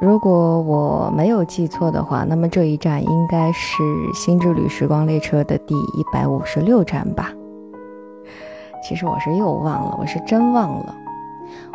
[0.00, 3.82] 如果我没有记错的话，那么这一站应该是
[4.16, 7.30] 《新之旅时光列车》的第一百五十六站吧？
[8.82, 10.94] 其实我是又忘了，我是真忘了。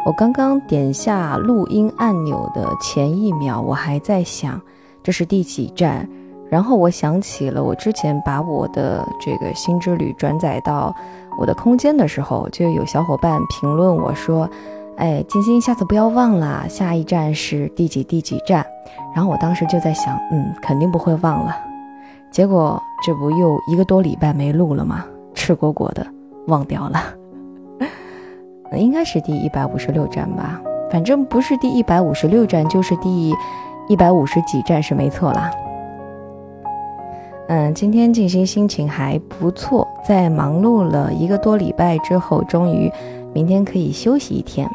[0.08, 4.60] 我刚刚点下录音按钮的前一秒，我还在想
[5.04, 6.10] 这是第几站，
[6.50, 10.92] 然后我想起了我之前把我的这个《新之旅》转载到
[11.40, 14.50] 我的空间的时候，就有小伙伴评论我说。
[14.98, 18.66] 哎，金星，下次不要忘了，下一站是第几第几站。
[19.14, 21.56] 然后我当时就在想，嗯，肯定不会忘了。
[22.32, 25.06] 结果这不又一个多礼拜没录了吗？
[25.34, 26.06] 赤果果的
[26.48, 27.02] 忘掉了。
[28.76, 33.34] 应该是第一百五十六站吧，反正不是第一百五十六站，就是第
[33.88, 35.52] 一百五十几站是没错啦。
[37.48, 42.92] 嗯，今天静心心情还不错，在忙碌了一个多礼拜之后，终于
[43.34, 44.70] 明天可以休息一天。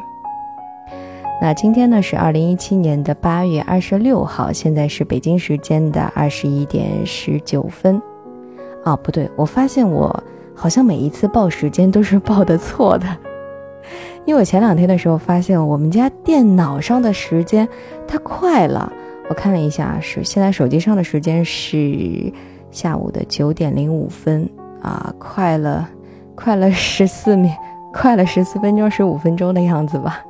[1.43, 7.99] 那今天呢是二零一七年的八月二十六号，现在是北京时间的二十一点十九分。
[8.83, 13.07] 哦，不对，我发现我好像每一次报时间都是报的错的，
[14.23, 17.67] 因为我前两天的时候发现我们家电脑上的时间
[18.07, 18.93] 它快了，
[19.27, 22.31] 我看了一下，是现在手机上的时间是
[22.69, 24.47] 下午的九点零五分
[24.83, 25.89] 啊，快了，
[26.35, 27.51] 快了十四秒，
[27.91, 30.23] 快了十四分钟十五分钟的样子吧。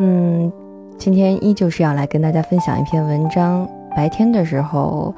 [0.00, 0.52] 嗯，
[0.96, 3.68] 今天依旧是要来跟大家分享一篇文章。
[3.96, 5.12] 白天的时候，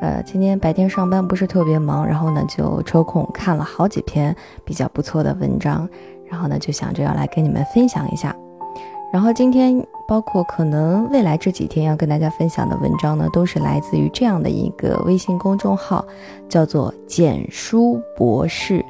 [0.00, 5.88] 呃，今天白天上班不是特别忙，然后呢就抽空看了好几篇比较不错的文章，
[6.28, 8.34] 然后呢就想着要来跟你们分享一下。
[9.12, 16.04] 然后今天包括可能未来这几天要跟大家分享的文章呢，都是来自于这样的一个微信公众号，
[16.48, 18.84] 叫做“简书博士”。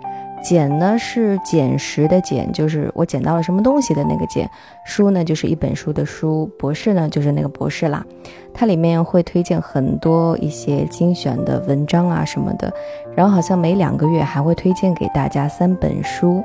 [0.45, 4.49] 捡呢是捡拾的捡，就是我捡到了什么东西的那个捡。
[4.85, 6.47] 书呢就是一本书的书。
[6.59, 8.05] 博士呢就是那个博士啦。
[8.53, 12.71] 它里面会推荐很多一些精选的文章啊什么的。
[13.17, 16.45] 然后好像每两个月还会推荐给大家三本书。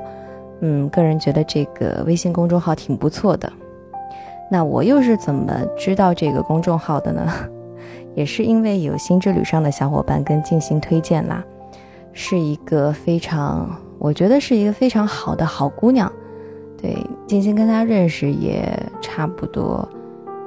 [0.60, 3.52] 嗯，个人觉得这个微信公众号挺不错的。
[4.50, 7.30] 那我又是怎么知道这个公众号的呢？
[8.16, 11.44] 也是因为有新之旅上的小伙伴跟静心推荐啦，
[12.14, 13.70] 是一个非常。
[14.00, 16.10] 我觉得是一个非常好的好姑娘，
[16.80, 16.96] 对，
[17.26, 18.66] 静心跟她认识也
[19.02, 19.86] 差不多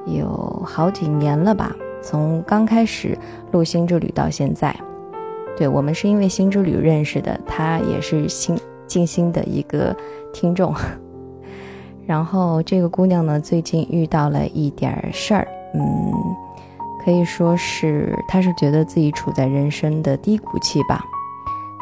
[0.07, 0.27] 有
[0.65, 3.15] 好几年了吧，从刚开始
[3.51, 4.75] 录星之旅到现在，
[5.55, 9.95] 对我们是因为星之旅认识的，她也是心静心的一个
[10.33, 10.73] 听众，
[12.07, 16.11] 然后这个姑娘呢，最近遇到了一点事儿，嗯，
[17.05, 21.05] 可以说是她是觉得自己处在人生的低谷期吧。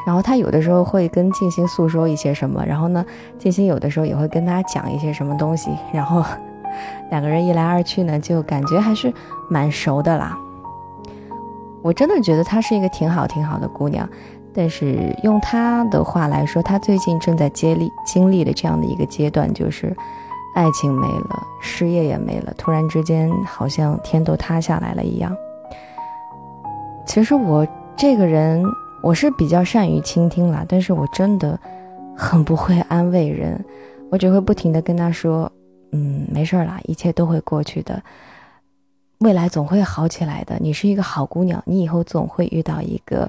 [0.06, 3.06] 然后他有的时候会跟静心诉说一些什么，然后呢，
[3.38, 6.24] 静心有的时候也会跟他讲一些什么东西，然后
[7.12, 9.14] 两个人一来二去呢，就感觉还是
[9.48, 10.36] 蛮熟的啦。
[11.84, 14.10] 我真的觉得她是一个挺好挺好的姑娘，
[14.54, 19.96] 但是用她的话来说，她最近正在接历经历的这样的一个阶段，就是
[20.56, 25.36] 爱情没了，事业也没了，突然之间好像天都塌下来了一样。
[27.06, 28.66] 其实我这个人。
[29.04, 31.60] 我是比较善于倾听啦，但是我真的
[32.16, 33.64] 很不会安慰人，
[34.12, 35.52] 我只会不停的跟他说，
[35.92, 38.02] 嗯，没事啦，一切都会过去的，
[39.20, 40.56] 未来总会好起来的。
[40.60, 43.28] 你是一个好姑娘，你以后总会遇到一个，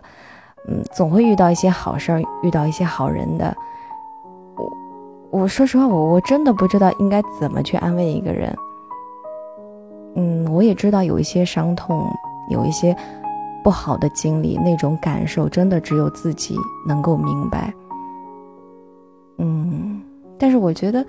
[0.68, 3.56] 嗯，总会遇到一些好事儿，遇到一些好人的。
[4.56, 8.54] 我我说实话，我我真的不知道应该怎么去安慰一个人。
[10.16, 12.06] 嗯，我也知道有一些伤痛，
[12.50, 12.94] 有一些。
[13.62, 16.56] 不好的经历，那种感受真的只有自己
[16.86, 17.72] 能够明白。
[19.38, 20.00] 嗯，
[20.38, 21.04] 但是我觉得，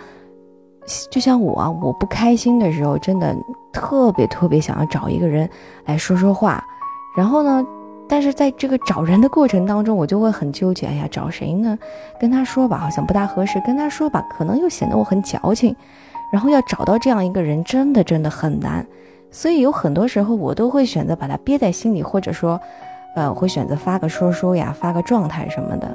[1.11, 3.35] 就像我啊，我不开心的时候，真的
[3.71, 5.49] 特别特别想要找一个人
[5.85, 6.63] 来说说话。
[7.15, 7.65] 然后呢，
[8.07, 10.87] 但是在这个找人的过程当中，我就会很纠结。
[10.87, 11.77] 哎呀，找谁呢？
[12.19, 15.75] 跟他说吧，好像不大合适；跟他说吧，可能又显得我很矫情。
[16.31, 18.83] 然后要找到这样一个人，真的真的很难。
[19.33, 22.61] 所以有很多时候，我都会选择把它憋在心里，或者说，
[23.15, 25.87] 呃，会选择发个说说呀，发个状态什么的，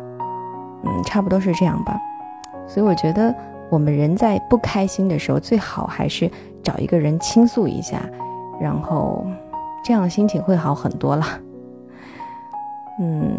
[0.84, 1.96] 嗯，差不多是这样吧。
[2.66, 3.32] 所以我觉得，
[3.70, 6.28] 我们人在不开心的时候，最好还是
[6.64, 8.02] 找一个人倾诉一下，
[8.60, 9.24] 然后
[9.84, 11.24] 这样心情会好很多了。
[12.98, 13.38] 嗯，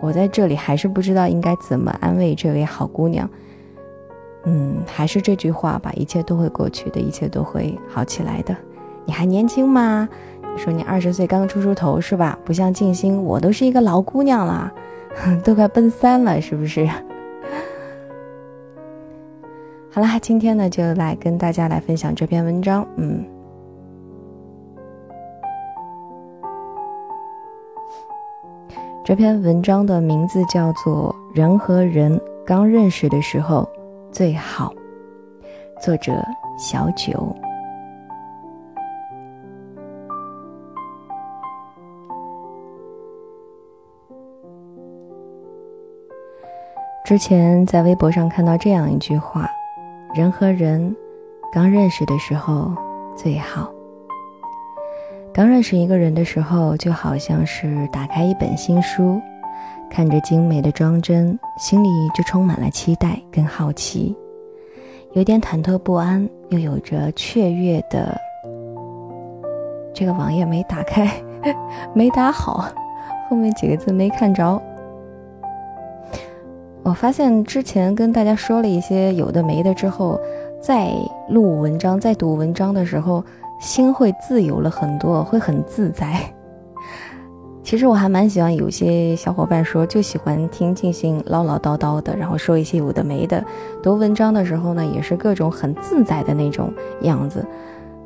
[0.00, 3.28] 我在这里还是不知道应该怎么安慰这位好姑娘。
[4.44, 8.56] 嗯，还是这句话吧，一切都会过去的，一切都会好起来的。
[9.08, 10.06] 你还年轻吗？
[10.42, 12.38] 你说你二十岁刚出出头是吧？
[12.44, 14.70] 不像静心，我都是一个老姑娘了，
[15.42, 16.86] 都快奔三了，是不是？
[19.90, 22.86] 好啦，今天呢就来跟大家来分享这篇文章。
[22.96, 23.24] 嗯，
[29.02, 33.66] 这篇文章的名字叫做《人和人刚认识的时候
[34.12, 34.70] 最好》，
[35.82, 36.12] 作者
[36.58, 37.34] 小九。
[47.08, 49.48] 之前在微博上看到这样一句话
[50.14, 50.94] ：“人和人
[51.50, 52.70] 刚认识的时候
[53.16, 53.72] 最好。
[55.32, 59.18] 刚认识一个人的时候，就好像是打开一本新书，
[59.88, 64.14] 看着精美的装帧，心里就充满了期待跟好奇，
[65.14, 68.20] 有点忐忑不安，又有着雀跃的。
[69.94, 71.10] 这个网页没打开，
[71.94, 72.70] 没打好，
[73.30, 74.60] 后面几个字没看着。”
[76.82, 80.18] 我发现之前跟大家说了一些有的没的之后，
[80.60, 80.90] 在
[81.28, 83.22] 录文章、在读文章的时候，
[83.60, 86.18] 心会自由了很多，会很自在。
[87.62, 93.44] 其实我还蛮喜欢有些小伙伴说，就喜欢听静心唠唠叨叨的，然后说一些有的没的。
[93.82, 96.72] 读文章的时候呢，也是各种很自在的那种
[97.02, 97.44] 样子。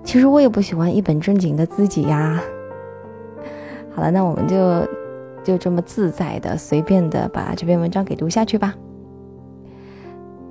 [0.02, 2.42] 其实我也不喜欢一本正经的自己呀。
[3.94, 4.56] 好了，那我们就。
[5.44, 8.75] 就这么自在的、随便的把这篇文章给读下去吧。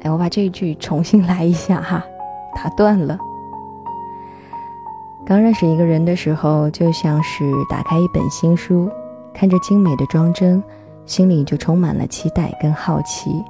[0.02, 2.04] 哎，我把这一句重新来一下哈，
[2.56, 3.18] 打断了。
[5.26, 8.90] 刚认识一个人的时候，就像是打开一本新书，
[9.34, 10.62] 看着精美的装帧，
[11.06, 13.44] 心里就充满了期待跟好奇，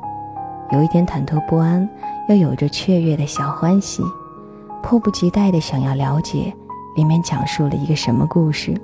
[0.72, 1.88] 有一点忐忑不安，
[2.28, 4.04] 又有着雀跃的小欢喜，
[4.84, 6.54] 迫不及待的想要了解
[6.98, 8.76] 里面讲述了一个什么故事。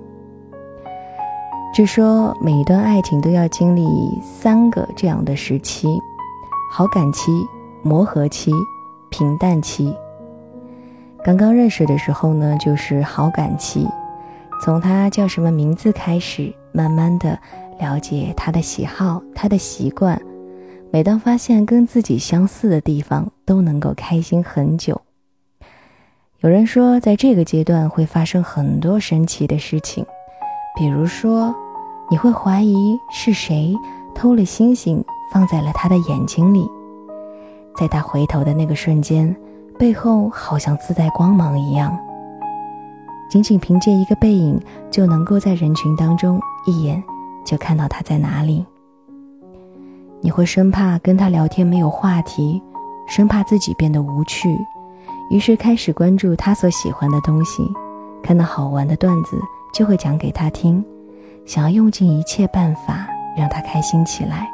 [1.78, 3.86] 据说每一段爱情都要经历
[4.20, 5.88] 三个这样的时期：
[6.72, 7.32] 好感期、
[7.84, 8.52] 磨合期、
[9.12, 9.96] 平淡期。
[11.24, 13.88] 刚刚认识的时候呢，就是好感期，
[14.60, 17.38] 从他叫什么名字开始，慢慢的
[17.78, 20.20] 了解他的喜好、他的习惯。
[20.90, 25.00] 每当发现跟自己相似的地方，都能够开心很久。
[26.40, 30.04] 有人说，在这个阶段会发生很多神奇的事情，
[30.76, 31.56] 比如说。
[32.10, 33.76] 你会怀疑是谁
[34.16, 36.66] 偷了星星放在了他的眼睛里，
[37.76, 39.36] 在他回头的那个瞬间，
[39.78, 41.98] 背后好像自带光芒一样。
[43.30, 44.58] 仅仅凭借一个背影，
[44.90, 47.04] 就能够在人群当中一眼
[47.46, 48.66] 就看到他在哪里。
[50.22, 52.62] 你会生怕跟他聊天没有话题，
[53.06, 54.58] 生怕自己变得无趣，
[55.30, 57.64] 于是开始关注他所喜欢的东西，
[58.24, 59.38] 看到好玩的段子
[59.74, 60.84] 就会讲给他听。
[61.48, 64.48] 想要用尽一切办法让他开心起来。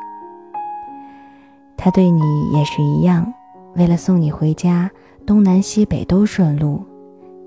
[1.76, 2.22] 他对你
[2.54, 3.34] 也是一样，
[3.76, 4.90] 为了送你回家，
[5.26, 6.86] 东南西北都顺路，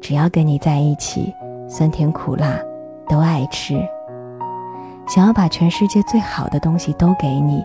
[0.00, 1.32] 只要跟你在一起，
[1.68, 2.58] 酸甜苦辣
[3.08, 3.80] 都爱吃。
[5.06, 7.64] 想要把全世界最好的东西都给你，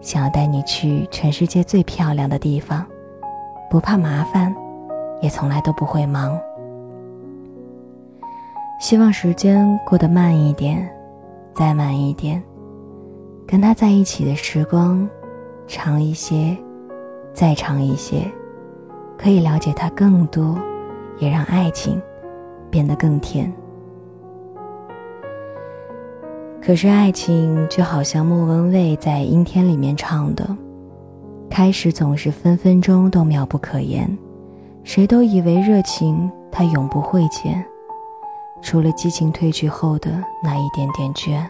[0.00, 2.86] 想要带你去全世界最漂亮的地方，
[3.70, 4.52] 不怕麻烦，
[5.20, 6.40] 也从来都不会忙。
[8.80, 10.88] 希望时间过得慢一点。
[11.58, 12.40] 再慢一点，
[13.44, 15.08] 跟他在一起的时光
[15.66, 16.56] 长一些，
[17.34, 18.22] 再长一些，
[19.16, 20.56] 可以了解他更多，
[21.18, 22.00] 也让爱情
[22.70, 23.52] 变得更甜。
[26.62, 30.56] 可是爱情就好像莫文蔚在《阴天》里面唱的，
[31.50, 34.16] 开始总是分分钟都妙不可言，
[34.84, 37.66] 谁都以为热情它永不会减。
[38.60, 40.10] 除了激情褪去后的
[40.42, 41.40] 那一点点倦，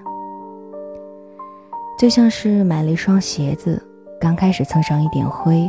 [1.98, 3.82] 就像是买了一双鞋子，
[4.20, 5.68] 刚开始蹭上一点灰，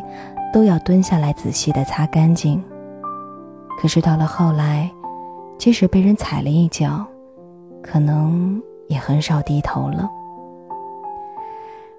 [0.54, 2.64] 都要蹲下来仔细的擦干净。
[3.82, 4.90] 可是到了后来，
[5.58, 7.04] 即使被人踩了一脚，
[7.82, 10.08] 可能也很少低头了。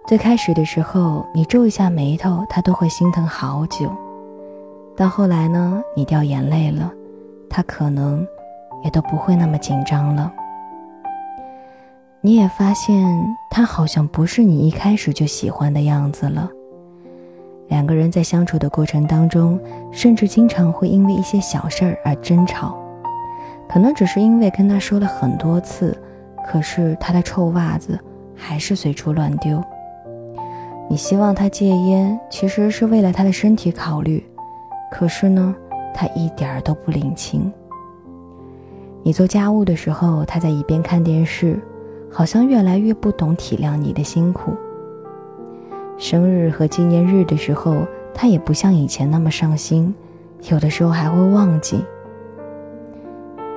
[0.06, 3.90] 最开始的时候，你皱一下眉头，他都会心疼好久。
[4.96, 6.92] 到后来呢，你掉眼泪了，
[7.48, 8.24] 他可能。
[8.82, 10.32] 也都不会那么紧张了。
[12.22, 16.50] 你也发现他好像不是你一开始就喜欢的样子了。
[17.68, 19.58] 两个人在相处的过程当中，
[19.90, 22.78] 甚至经常会因为一些小事儿而争吵，
[23.66, 25.96] 可能只是因为跟他说了很多次，
[26.46, 27.98] 可是他的臭袜子
[28.36, 29.62] 还是随处乱丢。
[30.90, 34.22] 你希望他戒烟，其实是为了他的身体考虑，
[34.92, 35.54] 可是呢，
[35.94, 37.50] 他一点儿都不领情。
[39.02, 41.58] 你做家务的时候，他在一边看电视，
[42.10, 44.56] 好像越来越不懂体谅你的辛苦。
[45.96, 49.94] 生日和纪念日的时候，他也不像以前那么上心，
[50.50, 51.84] 有的时候还会忘记。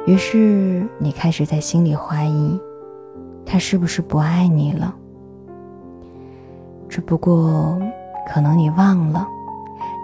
[0.06, 2.60] 于是你开始在心里怀疑，
[3.46, 4.94] 他是不是不爱你了？
[6.90, 7.80] 只不过，
[8.28, 9.28] 可能你忘了，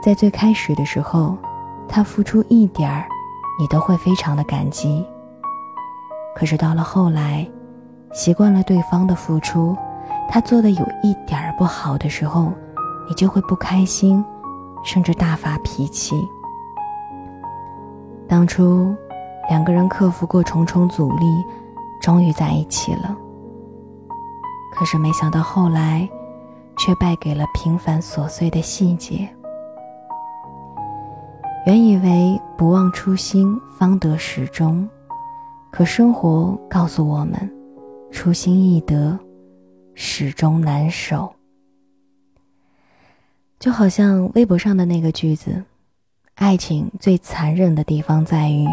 [0.04, 1.38] 在最开始的时候，
[1.88, 3.06] 他付出一点儿，
[3.60, 5.06] 你都会非常的感激。
[6.34, 7.46] 可是到了后来，
[8.12, 9.76] 习惯了对方的付出，
[10.28, 12.52] 他做的有一点儿不好的时候，
[13.08, 14.24] 你就会不开心。
[14.82, 16.16] 甚至大发脾气。
[18.30, 18.96] 当初
[19.50, 21.26] 两个人克服过重重阻力，
[22.02, 23.14] 终于在一起了。
[24.74, 26.08] 可是没想到后来，
[26.78, 29.28] 却败给了平凡琐碎的细节。
[31.68, 34.88] 原以为不忘初心方得始终，
[35.70, 37.52] 可生活告诉我们，
[38.12, 39.18] 初心易得，
[39.94, 41.34] 始终难守。
[43.60, 45.64] 就好像微博上的那个句子
[46.36, 48.66] ：“爱情最残忍的地方在于，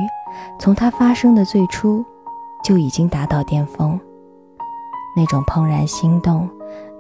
[0.58, 2.04] 从它发生的最初，
[2.64, 3.98] 就已经达到巅峰。
[5.16, 6.48] 那种怦然心动，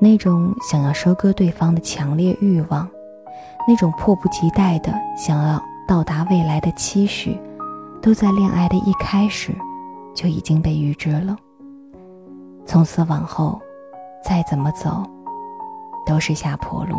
[0.00, 2.88] 那种想要收割对方的强烈欲望，
[3.68, 7.38] 那种迫不及待的想要到达未来的期许，
[8.00, 9.54] 都在恋爱的一开始
[10.14, 11.36] 就已经被预知了。
[12.66, 13.60] 从此往后，
[14.22, 15.02] 再怎么走，
[16.04, 16.96] 都是下坡路。”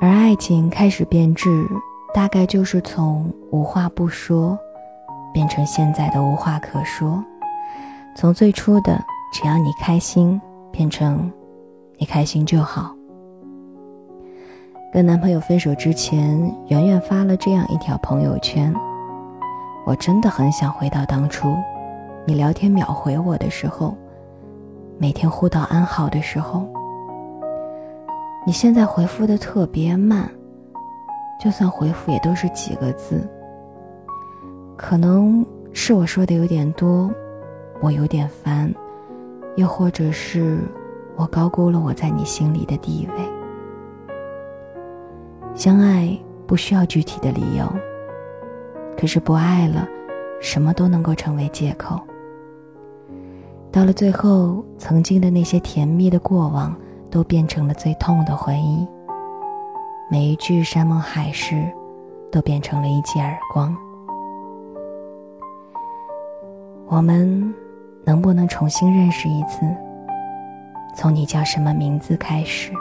[0.00, 1.66] 而爱情开始变质，
[2.14, 4.56] 大概就是从无话不说，
[5.32, 7.22] 变成现在的无话可说；
[8.16, 8.98] 从最初的
[9.32, 10.40] 只要你开心，
[10.70, 11.30] 变成
[11.98, 12.94] 你开心就好。
[14.92, 18.72] 跟男朋友分手之前，圆圆发了这样一条朋友圈
[19.84, 21.54] ：“我真的很想回到当初，
[22.28, 23.96] 你聊天秒回我的时候，
[24.98, 26.68] 每天互道安好的时候。”
[28.44, 30.30] 你现在回复的特别慢，
[31.42, 33.26] 就算回复也都是几个字。
[34.76, 35.42] 可能
[35.72, 37.10] 是我说的有点多，
[37.80, 38.70] 我有点烦，
[39.56, 40.58] 又或者是
[41.16, 43.24] 我高估了我在你心里的地位。
[45.54, 46.14] 相爱
[46.46, 47.64] 不需要具体的理由，
[49.00, 49.88] 可是不爱了，
[50.42, 51.98] 什么都能够成为借口。
[53.70, 56.74] 到了最后，曾经的那些甜蜜的过往。
[57.10, 58.86] 都变成了最痛的回忆。
[60.10, 61.66] 每一句山盟海誓，
[62.30, 63.74] 都变成了一记耳光。
[66.86, 67.54] 我们
[68.04, 69.60] 能不能重新认识一次？
[70.94, 72.72] 从你叫什么名字开始？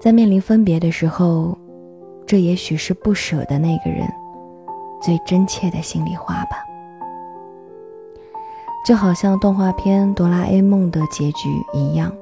[0.00, 1.58] 在面临分别的时候，
[2.24, 4.06] 这也许是不舍的那个人
[5.02, 6.58] 最真切的心里话吧。
[8.84, 12.12] 就好像动画片《哆啦 A 梦》的结局一样，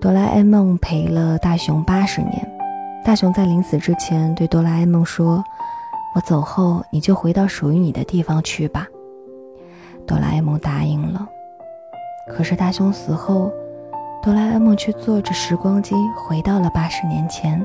[0.00, 2.50] 哆啦 A 梦陪了大雄八十年。
[3.04, 5.44] 大雄在临死之前对哆啦 A 梦说
[6.16, 8.86] ：“我走后，你就回到属于你的地方去吧。”
[10.08, 11.28] 哆啦 A 梦答应了。
[12.26, 13.52] 可是大雄死后，
[14.22, 17.62] 哆啦 A 梦却坐着时光机回到了八十年前，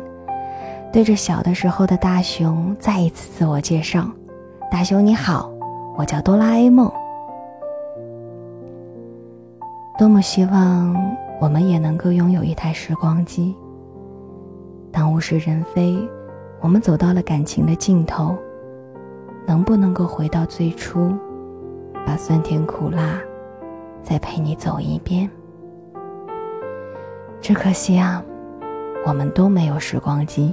[0.91, 4.06] 对着小的时候的大雄再一次自我介绍
[4.70, 5.50] ：“大雄你好，
[5.98, 6.91] 我叫哆啦 A 梦。”
[10.01, 10.96] 多么希望
[11.39, 13.55] 我们也能够拥有一台时光机。
[14.91, 15.96] 当物是人非，
[16.60, 18.36] 我们走到了感情的尽头，
[19.46, 21.13] 能不能够回到最初，
[22.03, 23.22] 把酸甜苦辣
[24.01, 25.29] 再陪你走一遍？
[27.39, 28.25] 只可惜啊，
[29.05, 30.51] 我们都没有时光机。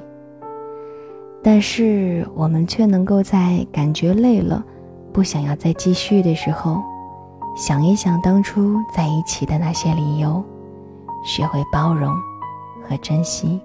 [1.42, 4.62] 但是我们却能够在感觉累了，
[5.10, 6.82] 不想要再继续的时候。
[7.58, 10.40] 想一想当初在一起的那些理由，
[11.24, 12.14] 学会包容
[12.88, 13.60] 和珍惜。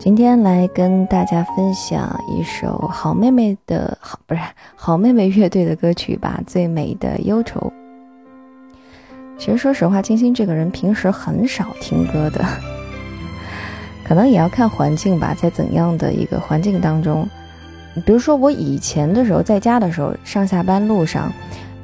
[0.00, 4.40] 今天来跟大家分享一首好妹妹的好不是
[4.74, 7.60] 好妹妹乐队的歌曲吧，《最美的忧愁》。
[9.38, 12.44] 其实，说实话，金星这个人平时很少听歌的，
[14.04, 15.32] 可能也要看环境吧。
[15.32, 17.26] 在怎样的一个环境当中，
[18.04, 21.32] 比如说我以前的时候，在家的时候，上下班路上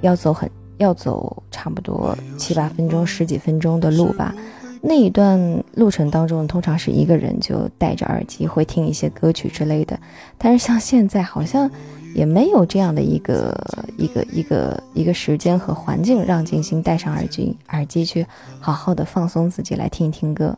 [0.01, 4.35] 要走很要走差不多七八分钟、十几分钟的路吧。
[4.83, 5.41] 那一段
[5.75, 9.99] 路程当中，通常是一个人就戴着耳机会听一些歌曲之类的。
[10.37, 11.71] 但是像现在，好像。
[12.15, 13.53] 也没有这样的一个
[13.99, 18.25] 一个一个一个时间和环境，让静心戴上耳机耳机去
[18.61, 20.57] 好好的放松自己来听一听歌。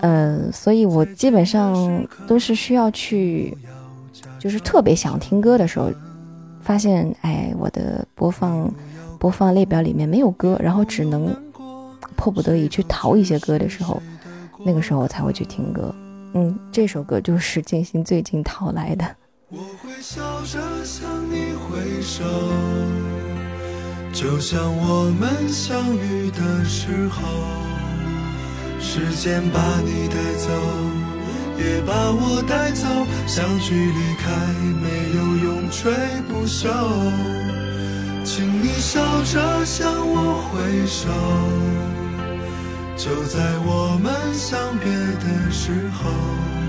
[0.00, 3.56] 呃，所以我基本上都是需要去，
[4.38, 5.90] 就是特别想听歌的时候，
[6.60, 8.72] 发现哎，我的播放
[9.18, 11.34] 播放列表里面没有歌，然后只能
[12.16, 14.00] 迫不得已去淘一些歌的时候，
[14.64, 15.92] 那个时候我才会去听歌。
[16.34, 19.04] 嗯，这首歌就是静心最近淘来的。
[19.52, 22.22] 我会笑着向你挥手，
[24.12, 27.20] 就像我们相遇的时候。
[28.78, 30.48] 时间把你带走，
[31.58, 32.86] 也把我带走，
[33.26, 34.30] 相聚离开
[34.80, 35.92] 没有永垂
[36.28, 36.70] 不朽。
[38.24, 41.10] 请你笑着向我挥手，
[42.96, 46.59] 就在我们相别的时候。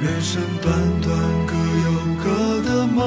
[0.00, 1.12] 人生短短，
[1.46, 1.90] 各有
[2.22, 3.02] 各的梦。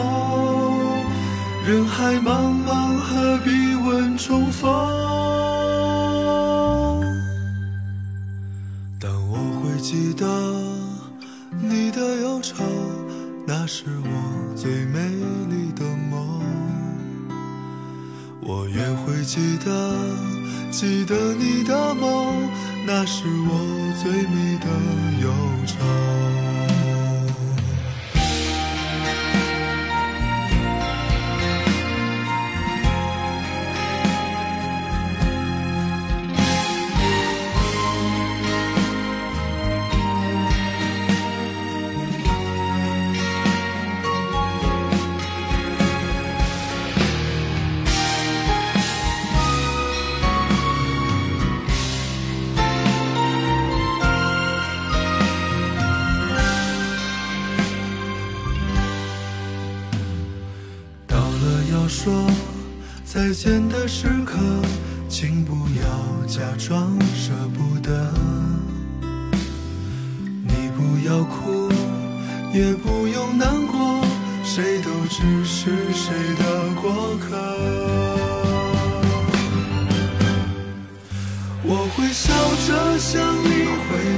[1.66, 4.70] 人海茫茫，何必问重逢？
[9.00, 10.26] 但我会记得
[11.62, 12.62] 你的忧愁，
[13.48, 15.00] 那是我最美
[15.50, 16.42] 丽的梦。
[18.42, 19.96] 我也会记得，
[20.72, 22.50] 记得你的梦，
[22.86, 24.68] 那是我最美的
[25.24, 25.32] 忧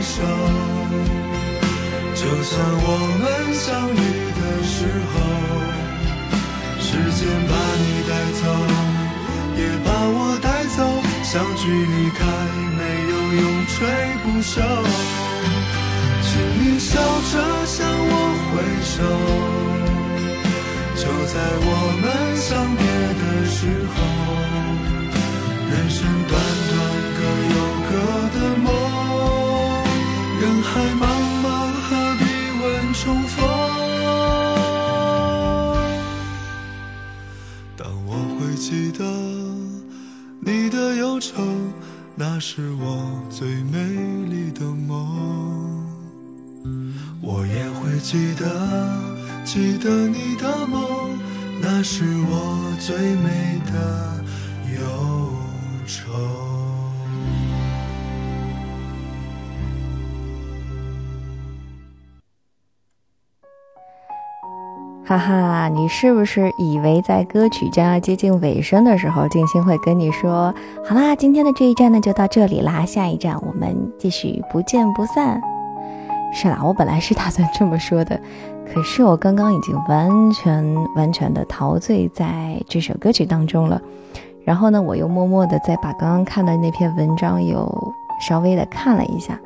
[0.04, 0.22] 手，
[2.13, 2.52] 就像
[2.86, 2.88] 我
[3.22, 3.24] 们
[3.56, 4.04] 相遇
[4.39, 4.76] 的时
[5.12, 5.16] 候，
[6.80, 6.88] 时
[7.18, 8.44] 间把你带走。
[9.56, 10.78] 也把我带走，
[11.24, 12.26] 相聚离开，
[12.76, 13.76] 没有永垂
[14.24, 14.52] 不朽。
[16.22, 16.92] 请你笑
[17.32, 17.34] 着
[17.66, 18.12] 向我
[18.50, 18.96] 挥手，
[20.96, 21.68] 就在我
[22.02, 22.06] 们
[22.38, 22.82] 相别
[23.22, 23.58] 的时
[23.96, 24.03] 候。
[48.13, 48.45] 记得，
[49.43, 51.17] 记得你的梦，
[51.60, 54.23] 那是我最美的
[54.76, 54.82] 忧
[55.88, 56.12] 愁。
[65.04, 70.54] 哈哈，你是不是以为在歌曲将要接近尾声的时候，静心会跟你说
[70.88, 75.41] ：“好啦，今天的这一站呢就到这里啦，下一站我们继续不见不散。”
[76.34, 78.19] 是啦，我本来是打算这么说的，
[78.74, 80.63] 可是我刚刚已经完全
[80.96, 83.82] 完全的陶醉在这首歌曲当中了。
[84.43, 89.39] 然后呢，我又默默的再把刚刚看的那篇文章又稍微的看了一下。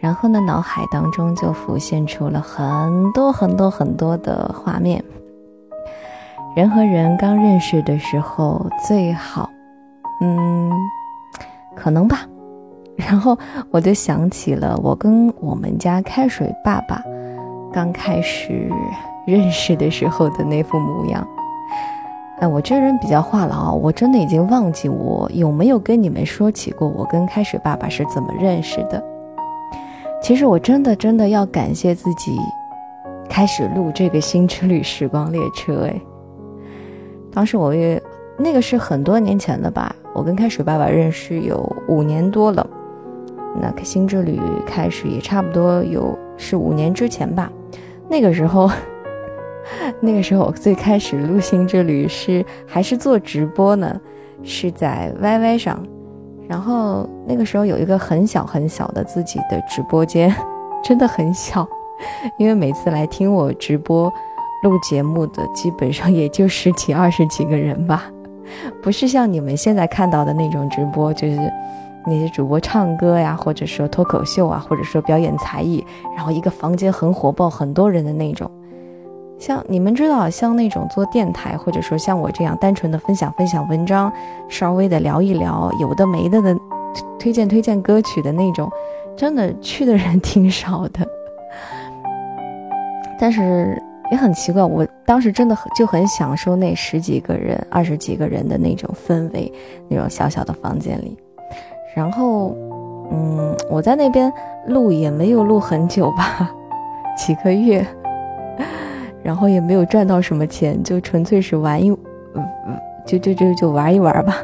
[0.00, 5.02] 然后呢，脑海当中就浮现出了很多很多很多的画面。
[6.54, 9.50] 人和人刚认识的时候最好，
[10.20, 10.70] 嗯，
[11.74, 12.20] 可能吧。
[12.98, 13.38] 然后
[13.70, 17.02] 我就想起了我跟我们家开水爸爸
[17.72, 18.68] 刚开始
[19.26, 21.26] 认识的时候的那副模样。
[22.40, 29.02] 哎，我这人比较话痨，我真的已经忘记我有没有跟你们说起过我跟开水爸爸是怎么认识的。
[30.20, 32.36] 其实我真的真的要感谢自己，
[33.28, 35.86] 开始录这个新之旅时光列车。
[35.86, 36.00] 哎，
[37.32, 38.00] 当时我也
[38.36, 39.94] 那个是很多年前了吧？
[40.14, 42.64] 我跟开水爸爸认识有五年多了，
[43.56, 47.50] 那新之旅开始也差不多有是五年之前吧。
[48.08, 48.70] 那个时候，
[50.00, 54.00] 那个时候我最开始录新之旅是还是做直播呢，
[54.42, 55.82] 是在 YY 上。
[56.48, 60.34] 然后那个时候有一个很小很小的自己的直播间，
[60.82, 61.68] 真的很小，
[62.38, 64.10] 因为每次来听我直播
[64.62, 68.04] 录节目的基本上也就十几二十几个人吧，
[68.82, 71.36] 不是像你们现在看到的那种直播，就是
[72.08, 75.84] 那些主播唱歌呀，或者说脱口秀啊，或者说表演才艺，
[76.16, 78.50] 然后一个房间很火爆，很多人的那种。
[79.38, 84.12] 像你们知道，像那种做电台，或者说像我这样单纯的分享分享文章，
[84.48, 86.56] 稍微的聊一聊有的没的的，
[87.20, 88.68] 推荐推荐歌曲的那种，
[89.16, 91.06] 真的去的人挺少的。
[93.20, 99.52] 但是也很奇怪，我当时真的很就很享受那十几个人、二十几个人的那种氛围，
[99.88, 101.16] 那种小小的房间里。
[101.98, 102.54] 然后，
[103.10, 104.32] 嗯，我在那边
[104.68, 106.48] 录也没有录很久吧，
[107.16, 107.84] 几个月。
[109.20, 111.98] 然后也没有赚到什么钱，就纯粹是玩一，嗯
[112.68, 114.36] 嗯，就就就就玩一玩吧。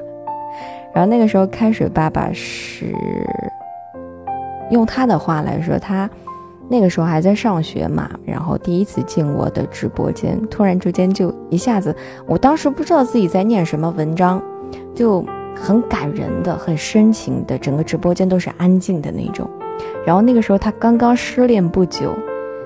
[0.93, 2.93] 然后那个时候，开水爸爸是
[4.71, 6.11] 用他的话来说，他
[6.69, 11.95] 那个时候还在上学嘛，然后第一次进我的直播间，突然之间就一下子，
[12.27, 14.43] 我当时不知道自己在念什么文章，
[14.93, 19.49] 就很感人的、很深情的，整个直播间都是安静的那种。
[20.07, 22.15] 然后那个时候他刚刚失恋不久，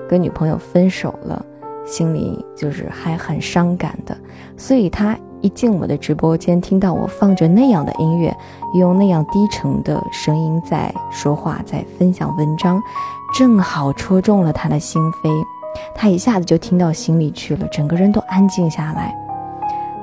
[0.07, 1.45] 跟女朋友分手了。
[1.85, 4.15] 心里就是还很伤感的，
[4.55, 8.31] 所以他一进我的直播间，听到我放着那样的音乐，
[8.75, 12.79] 用那样低沉的声音在说话，在分享文章，
[13.33, 15.31] 正好戳中了他的心扉，
[15.95, 19.18] 他一下子就听到心里去了，整个人都安静下来。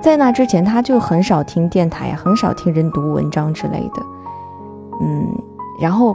[0.00, 4.02] 在那之前，他就很少听电台，很少听人读文章之类的，
[5.02, 5.26] 嗯，
[5.80, 6.14] 然后，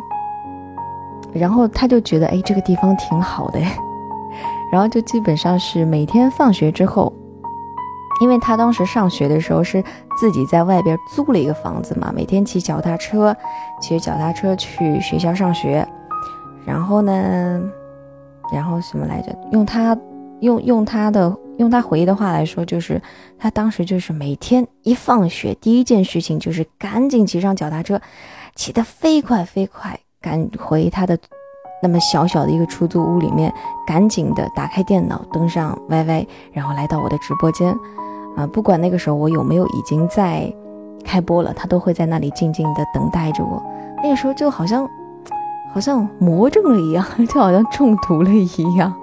[1.33, 3.59] 然后他就觉得，哎，这个地方挺好的。
[4.71, 7.11] 然后就基本上是每天放学之后，
[8.21, 9.83] 因为他当时上学的时候是
[10.17, 13.35] 自己在外边租了一个房子嘛，每天骑脚踏车，
[13.81, 15.85] 骑脚踏车去学校上学。
[16.65, 17.61] 然后呢，
[18.53, 19.35] 然后什么来着？
[19.51, 19.97] 用他
[20.39, 23.01] 用用他的用他回忆的话来说，就是
[23.37, 28.01] 他当时就是每天一放学，第一件事情就是赶紧骑上脚踏车，
[28.55, 31.17] 骑得飞快飞快，赶回他的。
[31.83, 33.51] 那么小小的一个出租屋里面，
[33.87, 37.75] 赶紧的打开电脑，登上 YY，然后来到我的直播间，
[38.37, 40.53] 啊，不管那个时候我有没有已经在
[41.03, 43.59] 开播了，他都会在那里静静的等待着我。
[44.03, 44.87] 那个时候就好像，
[45.73, 48.93] 好像魔怔了一样， 就好像中毒了一样。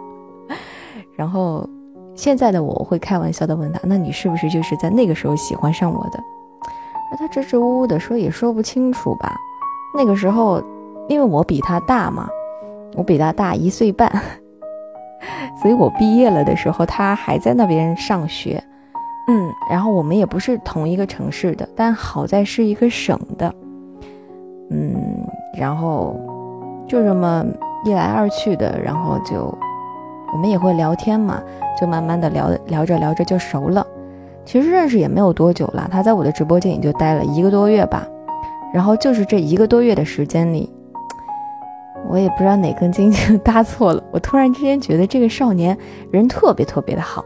[1.17, 1.69] 然后
[2.19, 6.21] 现在的我会开玩笑的问他：“那你是不是就是在那个时候喜欢上我的？”
[7.13, 9.33] 那他支支吾吾的说也说不清楚吧。
[9.97, 10.61] 那个时候，
[11.09, 12.29] 因为我比他大嘛。
[12.97, 14.11] 我比他大一岁半，
[15.63, 18.61] 所以我毕业了的时候，他还在那边上学。
[19.29, 23.55] 嗯，然后我们也不是同一个城市的，但好在是一个省的。
[24.71, 25.25] 嗯，
[25.57, 26.17] 然后
[26.89, 27.45] 就这么
[27.85, 29.57] 一来二去的，然后就
[30.33, 31.43] 我们也会聊天嘛，
[31.81, 33.87] 就慢慢的聊聊着聊着就熟了。
[34.45, 38.07] 其实认识也没有多久了，他在我的直播间也就待了一个多月吧。
[38.73, 40.71] 然后就是这一个多月的时间里。
[42.11, 43.13] 我也不知道哪根筋
[43.45, 45.77] 搭错了，我突然之间觉得这个少年
[46.11, 47.23] 人特别特别的好，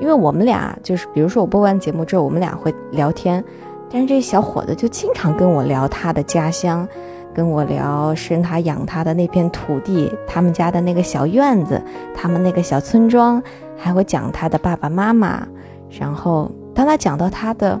[0.00, 3.44] 因为我们俩就是，比如说我播完节目之后，我们俩会聊天，
[3.90, 6.88] 但是这小伙子就经常跟我聊他的家乡，
[7.34, 11.80] 跟我聊生他养他的那片土地，他们家的那个小院子，
[12.14, 13.42] 他们那个小村庄，
[13.76, 15.46] 还会讲他的爸爸妈妈，
[15.90, 17.80] 然后当他讲到他的。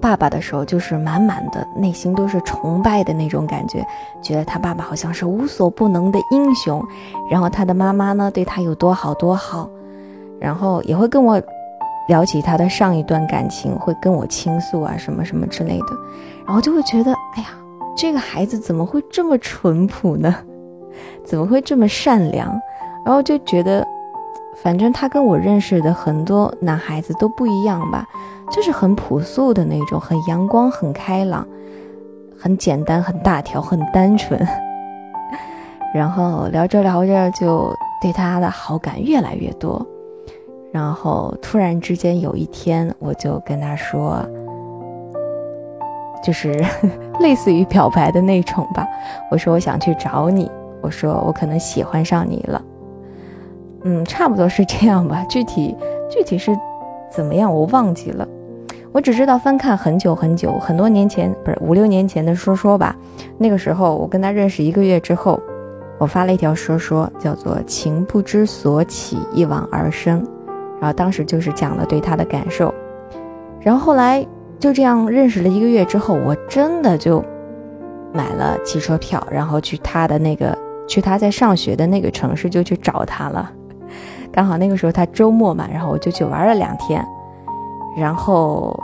[0.00, 3.82] 爸爸的时候，就是满满的内心都是崇拜的那种感觉，
[4.22, 6.84] 觉得他爸爸好像是无所不能的英雄。
[7.30, 9.66] 然后他的妈妈呢，对他有多好多好，
[10.38, 11.40] 然后也会跟我
[12.08, 15.86] 聊起他的上一段感情，会跟我倾诉啊什么什么之类的。
[16.44, 17.48] 然后就会觉得，哎呀，
[17.96, 20.34] 这个孩子怎么会这么淳朴呢？
[21.24, 22.48] 怎么会这么善良？
[23.04, 23.86] 然后就觉得，
[24.62, 28.04] 反正他跟我认识的很多男孩子都不一样吧。
[28.50, 31.48] 就是很朴素的那种，很阳光、很开朗、
[32.38, 34.38] 很简单、很大条、很单纯。
[35.94, 39.84] 然后聊着聊着，就对他的好感越来越多。
[40.70, 44.20] 然后突然之间有一天，我就跟他说，
[46.24, 46.52] 就是
[47.20, 48.84] 类似于表白的那种吧。
[49.30, 52.62] 我说我想去找你，我说我可能喜欢上你了。
[53.84, 55.24] 嗯，差不多是这样吧。
[55.28, 55.76] 具体
[56.10, 56.50] 具体是。
[57.10, 57.54] 怎么样？
[57.54, 58.26] 我忘记了，
[58.90, 62.96] 我只知道翻看很久很久，很多年前，不是五六年前的说说吧。
[63.38, 65.40] 那个时候我跟他认识一个月之后，
[65.98, 70.26] 我发了一条说说，叫做“情不知所起，一往而深”，
[70.80, 72.74] 然后当时就是讲了对他的感受。
[73.60, 74.26] 然后后来
[74.58, 77.22] 就这样认识了一个月之后，我真的就
[78.12, 80.56] 买了汽车票，然后去他的那个，
[80.88, 83.50] 去他在上学的那个城市就去找他了。
[84.32, 87.04] 刚好那个时候他周末嘛，然后我就去玩了两天，
[87.96, 88.74] 然后，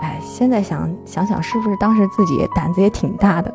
[0.00, 3.52] 哎，现在想想想，是不是当时自己胆子也挺大的？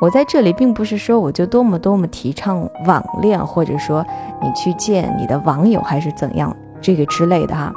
[0.00, 4.04] 我在这里并不是说我就多么多么提倡网恋，或者说
[4.42, 7.72] 你去见你的网友还是怎样这个之类的哈。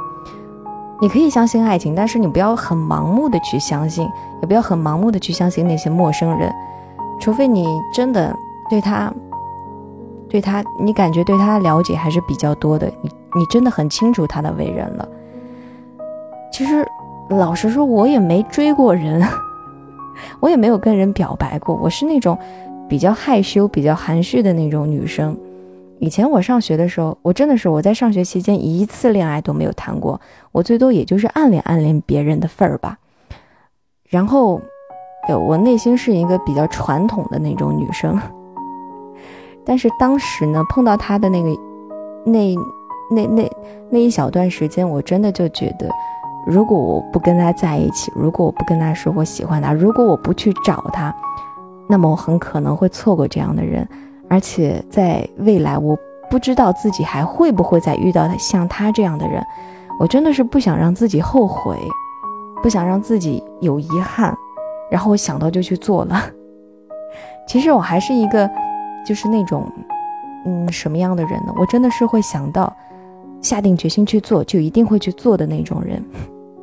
[1.02, 4.08] 你可以相信爱情，但是你不要很盲目的去相信，
[4.40, 6.54] 也不要很盲目的去相信那些陌生人，
[7.18, 8.32] 除非你真的
[8.70, 9.12] 对他，
[10.28, 15.08] 对他，你感觉对他了解还是比较多的，你你真的很清楚他的为人了。
[16.52, 16.86] 其实，
[17.30, 19.20] 老实说，我也没追过人，
[20.38, 22.38] 我也没有跟人表白过，我是那种
[22.88, 25.36] 比较害羞、比较含蓄的那种女生。
[26.02, 32.98] 以前我上学的时候，我真的是我在上学期间一次恋爱都没有谈过，我最多也就是暗恋暗恋别人的份儿吧。
[34.08, 34.60] 然后，
[35.46, 38.20] 我内心是一个比较传统的那种女生，
[39.64, 41.48] 但是当时呢，碰到他的那个
[42.26, 42.52] 那
[43.12, 43.52] 那那
[43.88, 45.88] 那一小段时间，我真的就觉得，
[46.48, 51.14] 如果我不跟他在一起，如果我不跟他说我喜欢他，如果我不去找他，
[51.88, 53.88] 那么我很可能会错过这样的人。
[54.32, 55.94] 而且在未来，我
[56.30, 59.44] 不知道自己还会不会再遇到像他这样的人，
[60.00, 61.76] 我真的是不想让自己后悔，
[62.62, 64.34] 不想让自己有遗憾，
[64.90, 66.18] 然后我想到就去做了。
[67.46, 68.50] 其实我还是一个，
[69.04, 69.70] 就是那种，
[70.46, 71.52] 嗯，什么样的人呢？
[71.58, 72.74] 我真的是会想到，
[73.42, 76.02] 下定决心去做，就一定会去做的那种人。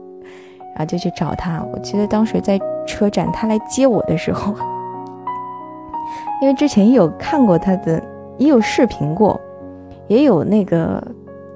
[0.73, 1.63] 然后就去找他。
[1.71, 4.55] 我记得当时在车站，他来接我的时候。
[6.41, 8.01] 因为之前也有看过他的，
[8.37, 9.39] 也有视频过，
[10.07, 11.03] 也有那个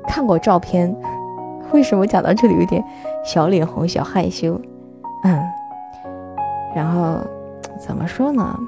[0.08, 0.94] 看过照片。
[1.72, 2.84] 为什么讲到这里有点
[3.26, 4.60] 小脸红、小害羞？
[5.24, 5.42] 嗯，
[6.76, 7.18] 然后
[7.80, 8.60] 怎么说呢？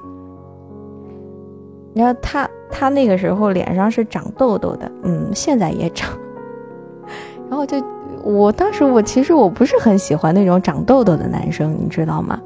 [1.94, 6.18] 然后他他那个时候脸上是长痘痘的，嗯，现在也长。
[7.50, 7.78] 然后就
[8.24, 12.42] 我当时我其实我不是很喜欢那种长痘痘的男生，你知道吗？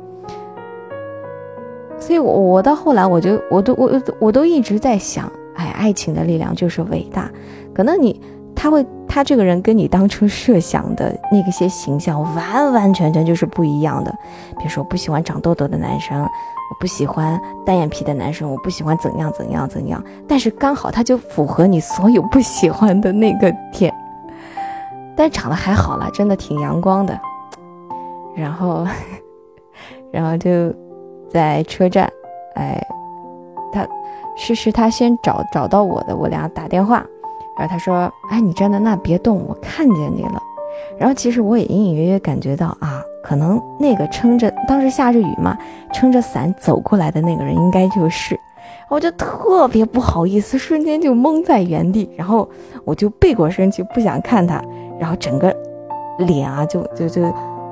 [1.99, 7.29] 所以，我我到后来，我就我都我我都一直在想，哎，爱情的力量就是伟大。
[7.73, 8.19] 可能你
[8.55, 14.11] 他会他这个人跟你当初设想的那个些形象完完全全就是不一样的。
[14.57, 20.03] 比如说，我不喜欢长痘痘的男生，我不喜欢单眼皮的男生，我不喜欢怎样怎样怎样。
[20.27, 23.93] 但是刚好他就符合你所有不喜欢的那个点。
[25.15, 27.19] 但长得还好了，真的挺阳光的。
[28.35, 28.87] 然后，
[30.11, 30.73] 然后就。
[31.29, 32.11] 在车站，
[32.55, 32.81] 哎，
[33.71, 33.87] 他
[34.35, 37.05] 是是他先找找到我的，我俩打电话，
[37.57, 40.41] 然后他说，哎，你站在那别动，我看见你了。
[40.97, 45.57] 然后其实我也隐隐约约感觉到啊，可能那个撑着当时下着雨嘛，
[45.93, 48.39] 撑着伞走过来的那个人应该就是，
[48.89, 52.47] 我就特别不好意思，瞬间就懵在原地，然后
[52.85, 54.61] 我就背过身去不想看他，
[54.99, 55.53] 然后整个
[56.19, 57.21] 脸啊就就就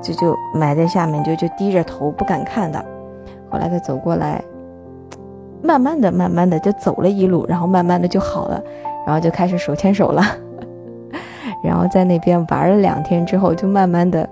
[0.01, 2.83] 就就埋在下面，就就低着头不敢看他。
[3.49, 4.43] 后来他走过来，
[5.61, 8.61] 慢慢的、慢慢的就走了一路，然后慢慢的就好了，
[9.05, 10.23] 然后就开始手牵手了。
[11.63, 14.29] 然后在那边玩了两天之后，就慢慢的，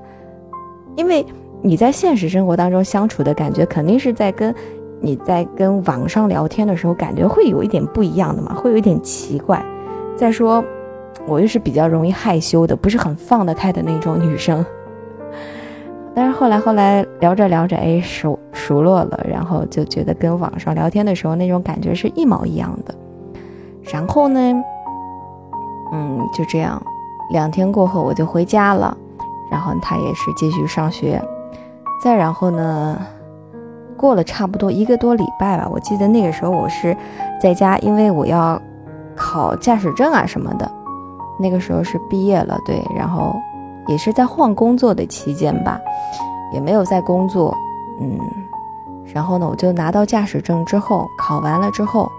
[0.95, 1.25] 因为
[1.61, 4.53] 你在现实生活当中相处的感觉，肯定是在跟
[5.01, 9.63] 你在跟网上聊天的时候感觉会有一点不一样的嘛，会有一点奇怪。
[10.15, 10.63] 再说，
[11.27, 14.63] 我又是比较容易害羞的，不是很放得开的那种女生。
[16.15, 22.95] 但是后来后来聊着聊着，哎，熟熟络了，然后就觉得跟网上聊天的时候那种感觉是一毛一样的。
[23.83, 24.39] 然后呢，
[25.91, 26.81] 嗯，就这样，
[27.31, 28.95] 两天过后我就回家了，
[29.51, 31.21] 然后他也是继续上学。
[32.01, 32.97] 再然后呢，
[33.97, 36.95] 过了差不多一个多礼拜吧，我记得那个时候我是
[37.41, 38.57] 在家，因为我要
[39.17, 40.71] 考驾驶证啊什么的。
[41.37, 43.35] 那个时候是毕业了，对，然后。
[43.87, 45.79] 也是在换工作的期间吧，
[46.53, 47.55] 也没有在工作，
[47.99, 48.19] 嗯，
[49.13, 52.09] 然后呢，我就拿到驾驶证之后，考完了之后，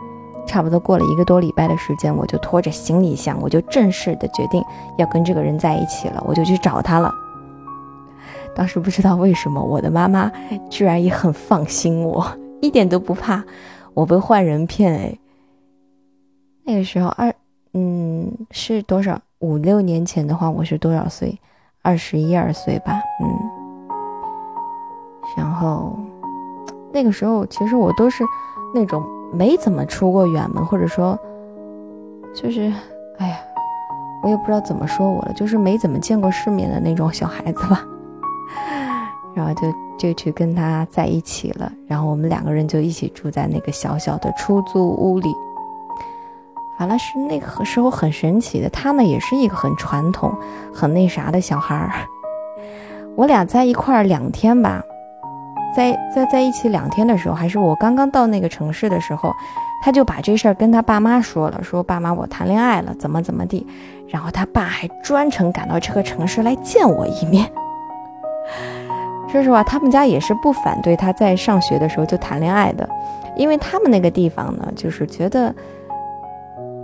[0.46, 4.62] 差不多过了一个多礼拜的时间，我就拖着行李箱，我就正式的决定
[4.96, 7.12] 要跟这个人在一起了，我就去找他了。
[8.55, 10.31] 当时不知道为什么，我的妈妈
[10.70, 12.26] 居然也很放心我，
[12.62, 13.44] 一点都不怕
[13.92, 14.94] 我被坏人骗。
[14.94, 15.18] 哎，
[16.64, 17.35] 那个时候二，
[17.74, 19.20] 嗯，是多少？
[19.40, 21.38] 五六年前的话，我是多少岁？
[21.87, 23.27] 二十一二岁吧，嗯，
[25.37, 25.96] 然后
[26.92, 28.25] 那个时候其实我都是
[28.75, 29.01] 那种
[29.33, 31.16] 没怎么出过远门，或者说
[32.35, 32.62] 就是
[33.18, 33.37] 哎呀，
[34.20, 37.85] 我也不知道怎么说我了，就是没怎么见过世面的那种小孩子吧。
[39.33, 45.29] 然后就就去跟他在一起了，然后我们两个人就一起住在那个小小的出租屋里。
[46.78, 50.32] 完了是那个时候很神奇的，他呢也是一个很传统、
[50.74, 51.90] 很那啥的小孩儿。
[53.16, 54.82] 我俩在一块儿两天吧，
[55.74, 59.32] 在在在一起两天的时候，还是我刚刚到那个城市的时候，
[59.82, 63.66] 他就把这事儿跟他爸妈说了，说爸妈我谈恋爱了，怎么怎么地，
[64.08, 67.50] 然后他爸还专程赶到这个城市来见我一面。
[69.30, 72.88] 说实话，他们家也是不反对他在上学的时候就谈恋爱的，
[73.34, 75.54] 因为他们那个地方呢，就是觉得，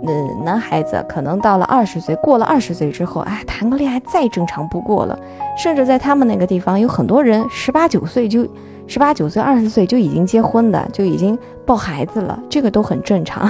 [0.05, 5.17] 呃，男孩子可能到了二十岁，过了二十岁之后，哎，谈个恋爱再正常不过了。
[5.57, 8.45] 甚至在他们那个地方，有很多人十八九岁就，
[8.85, 13.49] 十八九岁、二十岁就已经结婚的，就已经抱孩子了，这个都很正常。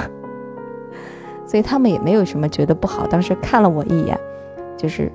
[1.48, 3.08] 所以他们也没有什么觉得不好。
[3.08, 4.18] 当时看了我一眼，
[4.78, 5.12] 就是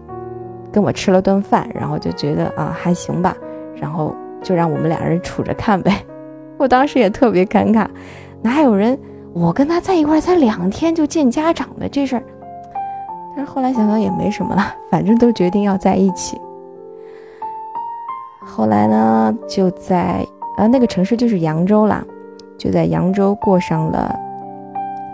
[0.72, 3.36] 跟我吃了顿饭，然后就觉得啊，还行吧。
[3.76, 6.04] 然后就让我们俩人处着看呗，
[6.58, 7.86] 我当时也特别尴尬，
[8.42, 8.98] 哪有人
[9.32, 12.22] 我跟他在一块才两天就见家长的这事儿？
[13.36, 16.40] 但是后来想想也没什么了， 反正都决定要在一起。
[18.44, 22.04] 后来呢，就在呃那个城市就是扬州啦，
[22.58, 24.18] 就在扬州过上了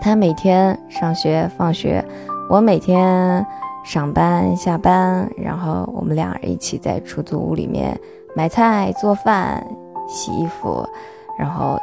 [0.01, 2.03] 他每天上学放学，
[2.49, 3.45] 我每天
[3.83, 7.99] 上班下班，然后我们俩一起在出租屋里面。
[8.37, 9.65] 买菜、做饭、
[10.09, 10.85] 洗衣服，
[11.39, 11.79] 然后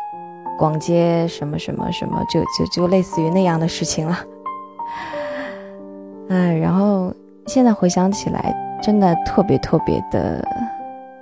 [0.59, 4.19] 逛街，什么什么什么，就就就类似于那样的事情了。
[6.29, 7.13] 哎，然后
[7.47, 10.47] 现在回想起来，真的特别特别的，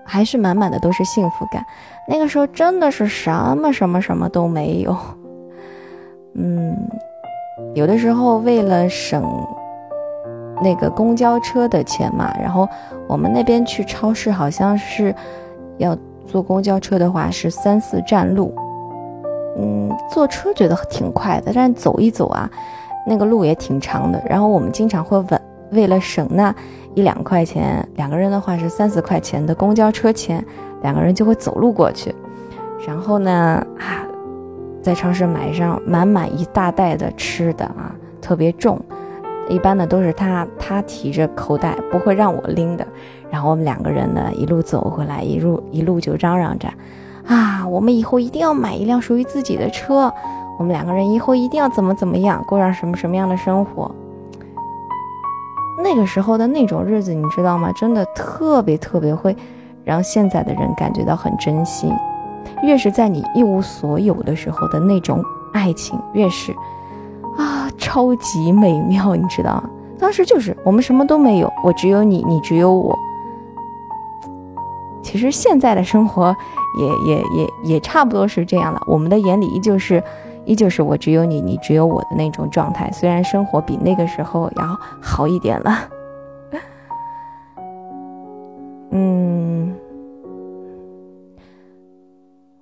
[0.05, 1.64] 还是满满的都是幸福感。
[2.09, 4.97] 那个时候真的是什么什么什么都没有。
[6.35, 6.77] 嗯，
[7.75, 9.25] 有的时候为了省。
[10.62, 12.69] 那个公交车的钱嘛，然后
[13.09, 15.14] 我们那边去超市好像是
[15.79, 18.55] 要坐公交车的话是三四站路，
[19.57, 22.51] 嗯，坐车觉得挺快的，但是走一走啊，
[23.07, 24.23] 那个路也挺长的。
[24.29, 25.41] 然后我们经常会问
[25.73, 26.55] 为了省那
[26.95, 30.45] 一两块钱，两个人的话是三四块钱的公交车钱，
[30.83, 32.15] 两个人就会走路过去。
[32.87, 33.31] 然后呢，
[33.79, 34.07] 啊，
[34.83, 38.81] 在超市买上满满一大袋的吃的啊，特别重。
[39.49, 42.87] 一般的都是他他提着口袋，不会让我拎的。
[43.31, 46.69] 然后我们两个人呢，一路走回来，一路一路就嚷嚷着，
[47.31, 50.12] 啊，我们以后一定要买一辆属于自己的车。
[50.59, 53.90] 我们两个人以后一定要怎么怎么样，过上什么什么样的生活。
[55.83, 57.73] 那个时候的那种日子，你知道吗？
[57.73, 59.35] 真的特别特别会
[59.85, 61.90] 让现在的人感觉到很珍惜。
[62.62, 66.53] 越是在你一无所有的时候的那种爱情，越是。
[67.38, 69.62] 啊，超级美妙，你知道？
[69.99, 72.99] 当时就是我们什么都没有，我只有你，你只有我。
[75.11, 76.33] 其实现在的生活
[76.79, 80.01] 也也也也差不多是这样了，我们的眼里依旧是
[80.44, 82.88] 依旧是我只有你，你只有我的那种状态。
[82.92, 85.88] 虽然生活比那个时候要好一点了。
[88.92, 89.75] 嗯，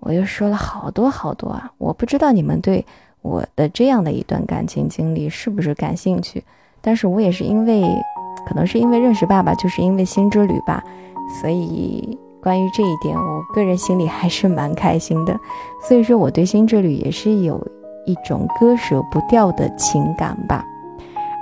[0.01, 2.83] 我又说了好多好多啊，我不知道你们对。
[3.21, 6.43] 我的这样的一段感情经历是不是感兴趣？
[6.81, 7.83] 但是我也是因为，
[8.49, 10.83] 可能是因为认识爸爸，就是因为新之旅吧，
[11.41, 15.39] 所以关于这一点，我个人心里还是蛮开心的。
[15.81, 17.61] 所以说，我对新之旅也是有
[18.07, 20.65] 一种割舍不掉的情感吧。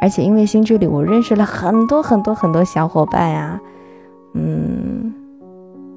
[0.00, 3.60] 而且因为新之旅，我认识了很多很多很多小伙伴呀，
[4.34, 5.12] 嗯，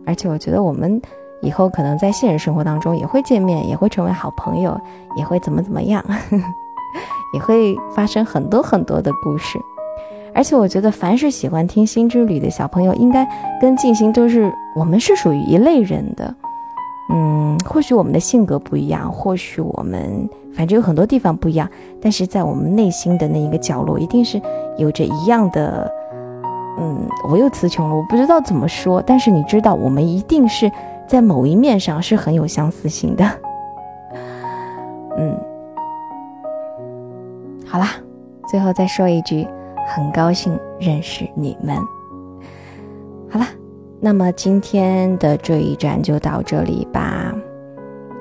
[0.05, 1.01] 而且我觉得我们。
[1.41, 4.77] 以后可能在现实生活当中也会见面，也会成为好朋友，
[5.15, 6.03] 也会怎么怎么样，
[7.33, 9.57] 也会发生很多很多的故事。
[10.33, 13.27] 而且我觉得，凡是喜欢听《心之旅》的小朋友，应该
[13.59, 16.33] 跟静心都是我们是属于一类人的。
[17.11, 21.69] 嗯，或许我们的性格不一样，或许我们反正有很多地方不一样，
[22.01, 24.41] 但是在我们内心的那一个角落，一定是
[24.77, 25.91] 有着一样的。
[26.79, 30.71] 嗯，我又词穷了，我不知道怎么说，但是你知道，我们一定是。
[31.09, 33.25] 在某一面上是很有相似性的，
[35.17, 35.35] 嗯，
[37.65, 37.95] 好啦，
[38.47, 39.47] 最后再说一句，
[39.95, 41.75] 很高兴认识你们。
[43.29, 43.47] 好啦，
[43.99, 47.33] 那么今天的这一站就到这里吧。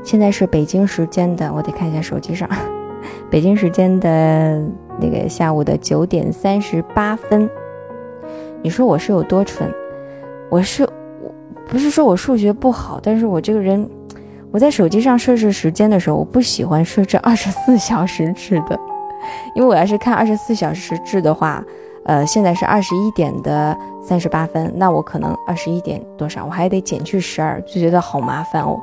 [0.03, 2.49] 现在是北京时间的，我得看一下手机上，
[3.31, 4.63] 北京时间的
[4.99, 7.49] 那个下午的九点三十八分。
[8.63, 9.73] 你说我是有多蠢？
[10.51, 11.35] 我是我。
[11.69, 13.87] 不是说我数学不好，但是我这个人，
[14.51, 18.81] 我在手机上设置时间的时候，我不喜欢设置二十四小时制的，
[19.55, 21.63] 因为我要是看二十四小时制的话，
[22.05, 28.79] 呃，现在是二十一点的三十八分，那我可能二十一点多少，我还得减去十二，就觉得好麻烦哦，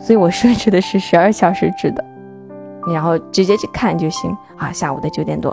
[0.00, 2.04] 所以我设置的是十二小时制的，
[2.92, 4.70] 然后直接去看就行啊。
[4.72, 5.50] 下午的九点多，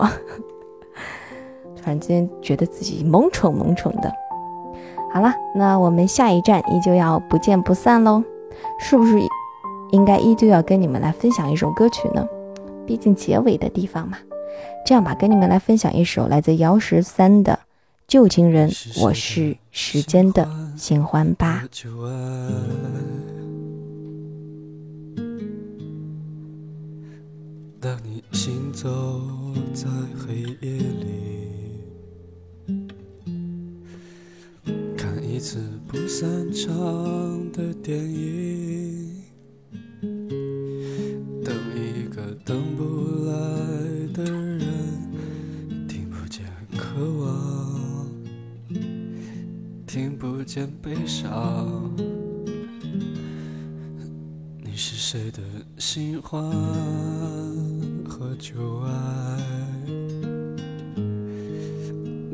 [1.74, 4.12] 突然间觉得自己萌宠萌宠的。
[5.12, 8.22] 好了，那我们下一站依旧要不见不散喽，
[8.78, 9.18] 是不是
[9.92, 12.26] 应该依旧要跟你们来分享一首歌曲呢？
[12.86, 14.18] 毕竟结尾的地方嘛。
[14.86, 17.52] 这样吧，跟你们来分享一首来自姚十三的
[18.06, 18.70] 《旧情人》，
[19.02, 21.64] 我是时间的新欢吧。
[27.80, 28.88] 当你行走
[29.74, 31.04] 在黑夜里，
[34.96, 36.72] 看一次不散场
[37.52, 39.22] 的电影，
[42.46, 43.32] 等不来
[44.14, 44.60] 的人，
[45.88, 46.46] 听不见
[46.78, 48.08] 渴望，
[49.84, 51.92] 听不见悲伤。
[54.62, 55.42] 你是谁的
[55.76, 56.40] 新欢
[58.08, 59.42] 和旧爱？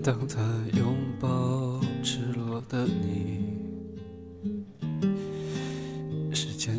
[0.02, 0.42] 当他
[0.76, 3.51] 拥抱赤裸的你，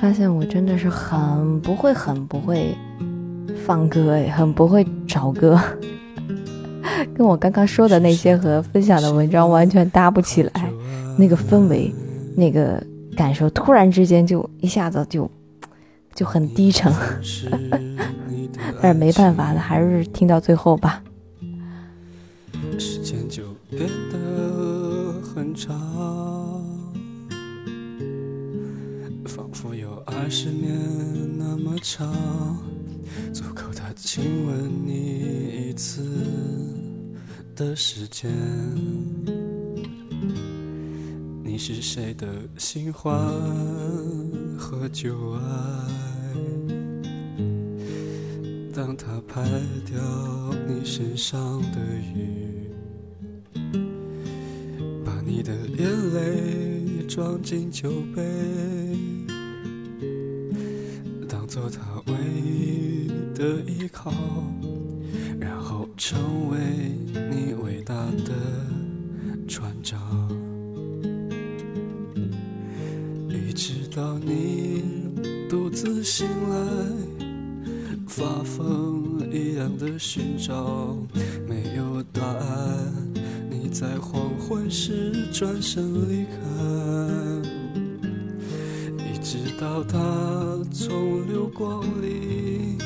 [0.00, 2.76] 发现我真的是很不会、很不会
[3.64, 5.58] 放歌哎，很不会找歌，
[7.14, 10.70] 跟我刚刚说的那些和分享的文章完全搭不起来，
[11.18, 11.92] 那个氛围、
[12.36, 12.82] 那个
[13.16, 15.28] 感受，突然之间就一下子就
[16.14, 16.92] 就很低沉，
[18.80, 21.02] 但是没办法的，还是听到最后吧。
[22.78, 23.25] 时间
[30.26, 30.76] 二十年
[31.38, 32.12] 那么长，
[33.32, 36.02] 足够他亲吻你一次
[37.54, 38.28] 的时间。
[41.44, 42.26] 你是谁的
[42.58, 43.14] 新欢
[44.58, 45.40] 和旧爱？
[48.74, 49.44] 当他拍
[49.84, 49.96] 掉
[50.66, 51.78] 你身上的
[52.16, 52.68] 雨，
[55.04, 58.24] 把你的眼泪装进酒杯，
[61.46, 64.12] 做他唯一的依靠，
[65.38, 66.58] 然后成为
[67.30, 68.32] 你伟大的
[69.46, 70.28] 船长，
[73.28, 74.82] 一直到你
[75.48, 76.56] 独自醒来。
[78.08, 80.96] 发疯一样的寻找，
[81.46, 82.92] 没有答案。
[83.50, 87.45] 你在黄昏时转身离开，
[89.28, 89.98] 直到他
[90.72, 92.78] 从流光里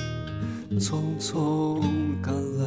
[0.81, 1.83] 匆匆
[2.23, 2.65] 赶来，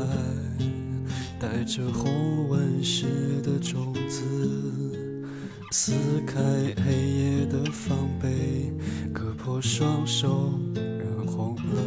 [1.40, 5.26] 带着红纹石的种子，
[5.72, 5.94] 撕
[6.28, 6.40] 开
[6.86, 8.72] 黑夜的防备，
[9.12, 11.82] 割破双手，染红了。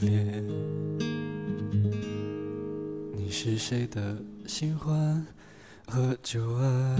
[0.00, 0.44] 脸，
[3.16, 5.24] 你是谁的新欢
[5.86, 6.98] 和旧爱？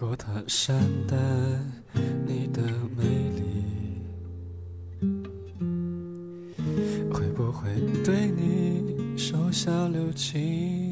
[0.00, 0.74] 如果他善
[1.06, 1.14] 待
[2.26, 2.62] 你的
[2.96, 3.04] 美
[3.36, 4.00] 丽，
[7.12, 7.68] 会不会
[8.02, 10.89] 对你手下留情？